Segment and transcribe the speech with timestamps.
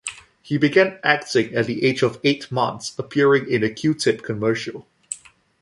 [0.41, 4.87] He began acting at the age of eight months, appearing in a Q-Tip commercial.